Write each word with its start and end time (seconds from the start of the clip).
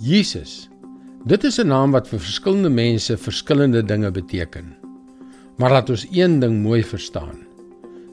Jesus. 0.00 0.68
Dit 1.28 1.44
is 1.44 1.58
'n 1.60 1.68
naam 1.68 1.90
wat 1.92 2.08
vir 2.08 2.20
verskillende 2.20 2.70
mense 2.70 3.16
verskillende 3.16 3.82
dinge 3.84 4.10
beteken. 4.10 4.74
Maar 5.56 5.70
laat 5.70 5.90
ons 5.90 6.06
een 6.10 6.40
ding 6.40 6.62
mooi 6.62 6.84
verstaan. 6.84 7.36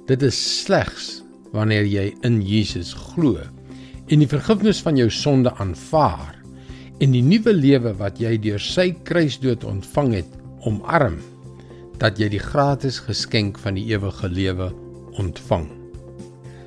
Dit 0.05 0.21
is 0.21 0.63
slegs 0.63 1.23
wanneer 1.51 1.85
jy 1.85 2.13
in 2.21 2.41
Jesus 2.41 2.93
glo 2.93 3.39
en 4.07 4.19
die 4.19 4.27
vergifnis 4.27 4.81
van 4.81 4.97
jou 4.97 5.09
sonde 5.09 5.53
aanvaar 5.55 6.35
en 6.99 7.11
die 7.11 7.21
nuwe 7.21 7.53
lewe 7.53 7.93
wat 7.93 8.19
jy 8.19 8.37
deur 8.37 8.59
sy 8.59 8.91
kruisdood 9.03 9.63
ontvang 9.63 10.13
het, 10.13 10.31
omarm 10.59 11.17
dat 11.97 12.19
jy 12.19 12.29
die 12.29 12.39
gratis 12.39 12.99
geskenk 12.99 13.57
van 13.57 13.73
die 13.73 13.85
ewige 13.85 14.29
lewe 14.29 14.73
ontvang. 15.11 15.67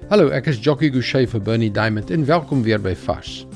Hallo, 0.09 0.29
ek 0.29 0.47
is 0.47 0.59
Jockey 0.59 0.91
Gouchee 0.91 1.27
vir 1.27 1.41
Bernie 1.41 1.71
Diamond 1.71 2.11
en 2.11 2.25
welkom 2.25 2.63
weer 2.63 2.81
by 2.81 2.95
Fas. 2.95 3.47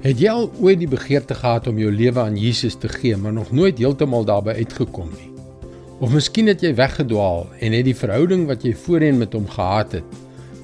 Het 0.00 0.16
jy 0.16 0.30
al 0.32 0.46
ooit 0.64 0.78
die 0.80 0.88
begeerte 0.88 1.36
gehad 1.36 1.66
om 1.68 1.76
jou 1.76 1.90
lewe 1.92 2.22
aan 2.22 2.36
Jesus 2.40 2.78
te 2.80 2.88
gee, 2.88 3.18
maar 3.20 3.34
nog 3.36 3.50
nooit 3.52 3.76
heeltemal 3.76 4.24
daarby 4.24 4.54
uitgekom 4.56 5.10
nie? 5.12 5.26
Of 6.00 6.14
miskien 6.14 6.46
het 6.48 6.62
jy 6.64 6.70
weggedwaal 6.78 7.42
en 7.60 7.74
het 7.76 7.84
die 7.84 7.96
verhouding 7.96 8.46
wat 8.48 8.64
jy 8.64 8.72
voorheen 8.72 9.18
met 9.20 9.36
hom 9.36 9.44
gehad 9.52 9.98
het, 9.98 10.14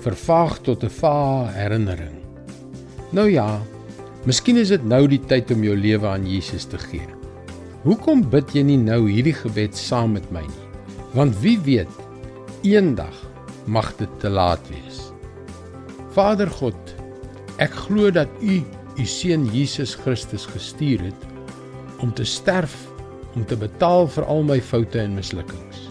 vervaag 0.01 0.63
tot 0.65 0.85
'n 0.85 0.89
vae 0.89 1.51
herinnering. 1.53 2.17
Nou 3.13 3.29
ja, 3.31 3.61
miskien 4.25 4.57
is 4.57 4.73
dit 4.73 4.85
nou 4.85 5.07
die 5.07 5.21
tyd 5.21 5.51
om 5.51 5.63
jou 5.63 5.77
lewe 5.77 6.07
aan 6.07 6.25
Jesus 6.27 6.65
te 6.65 6.79
gee. 6.79 7.09
Hoekom 7.85 8.25
bid 8.31 8.55
jy 8.55 8.63
nie 8.63 8.79
nou 8.79 9.05
hierdie 9.11 9.37
gebed 9.37 9.77
saam 9.77 10.13
met 10.13 10.31
my 10.33 10.41
nie? 10.41 10.67
Want 11.13 11.37
wie 11.41 11.59
weet, 11.61 11.93
eendag 12.63 13.15
mag 13.67 13.93
dit 13.97 14.09
te 14.19 14.29
laat 14.29 14.65
wees. 14.69 15.13
Vader 16.17 16.49
God, 16.49 16.97
ek 17.59 17.71
glo 17.71 18.11
dat 18.11 18.29
U 18.41 18.65
u 18.97 19.05
seun 19.05 19.47
Jesus 19.53 19.95
Christus 19.95 20.47
gestuur 20.49 21.03
het 21.11 21.27
om 22.01 22.13
te 22.13 22.25
sterf 22.25 22.75
om 23.37 23.45
te 23.45 23.57
betaal 23.61 24.09
vir 24.09 24.25
al 24.33 24.43
my 24.49 24.57
foute 24.65 24.99
en 25.01 25.17
mislukkings. 25.17 25.83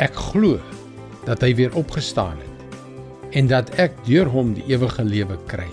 Ek 0.00 0.12
glo 0.28 0.58
dat 1.24 1.40
hy 1.44 1.54
weer 1.56 1.76
opgestaan 1.76 2.36
het 2.40 3.36
en 3.36 3.48
dat 3.48 3.70
ek 3.80 3.94
deur 4.08 4.28
hom 4.28 4.52
die 4.56 4.66
ewige 4.72 5.04
lewe 5.06 5.38
kry. 5.48 5.68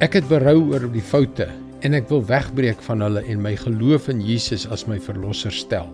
Ek 0.00 0.16
het 0.16 0.28
berou 0.30 0.56
oor 0.72 0.86
die 0.92 1.04
foute 1.04 1.48
en 1.84 1.96
ek 1.96 2.08
wil 2.12 2.22
wegbreek 2.28 2.80
van 2.86 3.04
hulle 3.04 3.24
en 3.28 3.42
my 3.44 3.52
geloof 3.60 4.08
in 4.12 4.20
Jesus 4.24 4.66
as 4.72 4.86
my 4.88 4.96
verlosser 5.00 5.52
stel. 5.52 5.88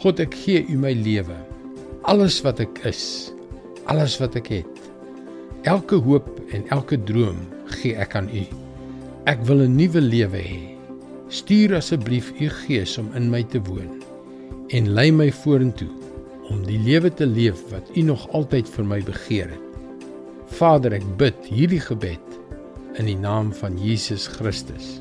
God, 0.00 0.20
ek 0.20 0.36
gee 0.44 0.64
u 0.68 0.78
my 0.80 0.92
lewe. 0.96 1.36
Alles 2.08 2.38
wat 2.44 2.60
ek 2.60 2.80
is, 2.88 3.32
alles 3.88 4.16
wat 4.20 4.36
ek 4.40 4.50
het. 4.52 4.80
Elke 5.68 5.96
hoop 6.04 6.28
en 6.52 6.64
elke 6.72 6.98
droom 7.08 7.40
gee 7.80 7.98
ek 8.00 8.16
aan 8.18 8.30
U. 8.30 8.44
Ek 9.30 9.42
wil 9.48 9.64
'n 9.64 9.76
nuwe 9.76 10.00
lewe 10.00 10.40
hê. 10.40 10.62
Stuur 11.28 11.76
asseblief 11.76 12.32
U 12.40 12.48
Gees 12.48 12.98
om 12.98 13.12
in 13.14 13.30
my 13.30 13.42
te 13.42 13.60
woon 13.62 14.02
en 14.68 14.92
lei 14.96 15.10
my 15.12 15.30
vorentoe 15.32 15.90
om 16.50 16.64
die 16.66 16.78
lewe 16.78 17.10
te 17.10 17.26
leef 17.26 17.60
wat 17.70 17.90
U 17.96 18.02
nog 18.02 18.28
altyd 18.32 18.68
vir 18.68 18.84
my 18.84 19.00
begeer 19.02 19.48
het. 19.48 19.60
Vader, 20.46 20.92
ek 20.92 21.06
bid 21.18 21.46
hierdie 21.48 21.80
gebed 21.80 22.38
in 23.00 23.06
die 23.06 23.18
naam 23.18 23.52
van 23.52 23.78
Jesus 23.80 24.26
Christus. 24.26 25.00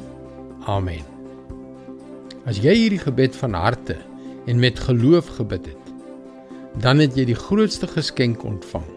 Amen. 0.66 1.04
As 2.48 2.60
jy 2.64 2.74
hierdie 2.76 3.02
gebed 3.04 3.36
van 3.36 3.54
harte 3.54 3.98
en 4.48 4.60
met 4.60 4.80
geloof 4.80 5.28
gebid 5.38 5.68
het, 5.72 5.92
dan 6.82 7.00
het 7.04 7.16
jy 7.16 7.28
die 7.30 7.38
grootste 7.38 7.88
geskenk 7.88 8.44
ontvang. 8.44 8.88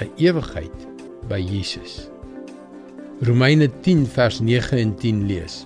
'n 0.00 0.10
Ewigheid 0.16 0.88
by 1.28 1.38
Jesus. 1.38 2.11
Romeine 3.22 3.68
10 3.82 4.06
vers 4.10 4.40
9 4.40 4.78
en 4.78 4.96
10 4.98 5.26
lees. 5.28 5.60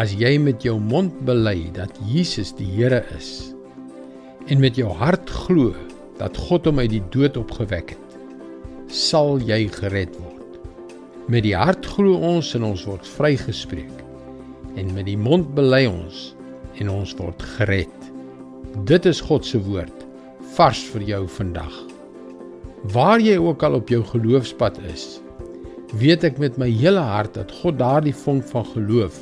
As 0.00 0.14
jy 0.16 0.38
met 0.40 0.62
jou 0.64 0.78
mond 0.80 1.12
bely 1.28 1.66
dat 1.76 1.92
Jesus 2.08 2.54
die 2.56 2.64
Here 2.72 3.02
is 3.12 3.50
en 4.48 4.62
met 4.62 4.78
jou 4.80 4.88
hart 4.96 5.28
glo 5.44 5.74
dat 6.16 6.38
God 6.46 6.64
hom 6.64 6.80
uit 6.80 6.88
die 6.94 7.02
dood 7.12 7.36
opgewek 7.36 7.92
het, 7.92 8.14
sal 8.88 9.36
jy 9.44 9.66
gered 9.74 10.16
word. 10.16 10.56
Met 11.28 11.44
die 11.44 11.52
hart 11.52 11.84
glo 11.84 12.16
ons 12.32 12.54
en 12.56 12.64
ons 12.70 12.86
word 12.88 13.04
vrygespreek 13.18 14.00
en 14.80 14.94
met 14.96 15.04
die 15.10 15.18
mond 15.20 15.50
bely 15.58 15.82
ons 15.90 16.30
en 16.80 16.94
ons 16.94 17.12
word 17.20 17.44
gered. 17.58 18.08
Dit 18.88 19.04
is 19.04 19.20
God 19.20 19.44
se 19.44 19.60
woord 19.68 20.08
vars 20.56 20.80
vir 20.94 21.04
jou 21.12 21.20
vandag. 21.36 21.76
Waar 22.96 23.20
jy 23.20 23.36
ook 23.36 23.68
al 23.68 23.82
op 23.82 23.92
jou 23.92 24.00
geloofspad 24.14 24.80
is, 24.88 25.20
weet 26.00 26.24
ek 26.24 26.38
met 26.42 26.58
my 26.60 26.68
hele 26.70 27.02
hart 27.02 27.34
dat 27.38 27.52
God 27.62 27.78
daardie 27.78 28.14
vonk 28.24 28.46
van 28.50 28.66
geloof 28.74 29.16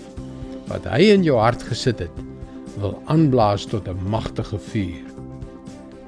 wat 0.71 0.85
hy 0.89 1.03
in 1.13 1.25
jou 1.27 1.37
hart 1.41 1.63
gesit 1.69 1.99
het, 2.01 2.17
wil 2.81 2.95
aanblaas 3.13 3.67
tot 3.69 3.89
'n 3.89 3.99
magtige 4.09 4.59
vuur. 4.59 5.03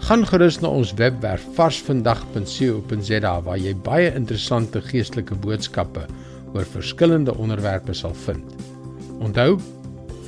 Gaan 0.04 0.26
gerus 0.26 0.60
na 0.60 0.68
ons 0.68 0.94
webwerf 0.94 1.46
varsvandag.co.za 1.56 3.40
waar 3.40 3.58
jy 3.58 3.74
baie 3.76 4.14
interessante 4.14 4.80
geestelike 4.80 5.34
boodskappe 5.34 6.06
oor 6.54 6.64
verskillende 6.64 7.34
onderwerpe 7.34 7.94
sal 7.94 8.14
vind. 8.26 8.44
Onthou 9.18 9.58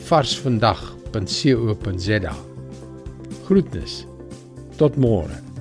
varsvandag.co.za. 0.08 2.34
Groetnis. 3.46 4.06
Tot 4.76 4.96
môre. 4.96 5.55